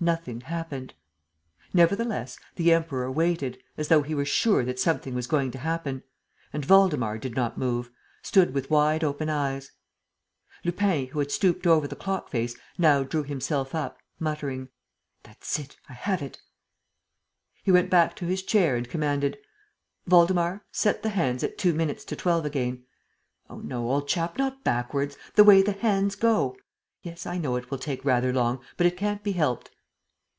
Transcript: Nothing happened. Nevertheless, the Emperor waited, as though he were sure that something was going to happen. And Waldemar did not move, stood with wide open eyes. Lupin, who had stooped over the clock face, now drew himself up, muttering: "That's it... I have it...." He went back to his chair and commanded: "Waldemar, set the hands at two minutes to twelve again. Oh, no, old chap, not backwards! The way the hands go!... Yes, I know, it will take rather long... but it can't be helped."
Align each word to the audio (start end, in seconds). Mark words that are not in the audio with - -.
Nothing 0.00 0.42
happened. 0.42 0.94
Nevertheless, 1.74 2.38
the 2.54 2.72
Emperor 2.72 3.10
waited, 3.10 3.58
as 3.76 3.88
though 3.88 4.02
he 4.02 4.14
were 4.14 4.24
sure 4.24 4.64
that 4.64 4.78
something 4.78 5.12
was 5.12 5.26
going 5.26 5.50
to 5.50 5.58
happen. 5.58 6.04
And 6.52 6.64
Waldemar 6.64 7.18
did 7.18 7.34
not 7.34 7.58
move, 7.58 7.90
stood 8.22 8.54
with 8.54 8.70
wide 8.70 9.02
open 9.02 9.28
eyes. 9.28 9.72
Lupin, 10.62 11.08
who 11.08 11.18
had 11.18 11.32
stooped 11.32 11.66
over 11.66 11.88
the 11.88 11.96
clock 11.96 12.28
face, 12.28 12.56
now 12.78 13.02
drew 13.02 13.24
himself 13.24 13.74
up, 13.74 13.98
muttering: 14.20 14.68
"That's 15.24 15.58
it... 15.58 15.74
I 15.88 15.94
have 15.94 16.22
it...." 16.22 16.38
He 17.64 17.72
went 17.72 17.90
back 17.90 18.14
to 18.18 18.24
his 18.24 18.44
chair 18.44 18.76
and 18.76 18.88
commanded: 18.88 19.36
"Waldemar, 20.08 20.64
set 20.70 21.02
the 21.02 21.08
hands 21.08 21.42
at 21.42 21.58
two 21.58 21.74
minutes 21.74 22.04
to 22.04 22.14
twelve 22.14 22.44
again. 22.44 22.84
Oh, 23.50 23.58
no, 23.58 23.90
old 23.90 24.06
chap, 24.06 24.38
not 24.38 24.62
backwards! 24.62 25.18
The 25.34 25.42
way 25.42 25.60
the 25.60 25.72
hands 25.72 26.14
go!... 26.14 26.56
Yes, 27.02 27.26
I 27.26 27.36
know, 27.38 27.56
it 27.56 27.72
will 27.72 27.78
take 27.78 28.04
rather 28.04 28.32
long... 28.32 28.60
but 28.76 28.86
it 28.86 28.96
can't 28.96 29.24
be 29.24 29.32
helped." 29.32 29.72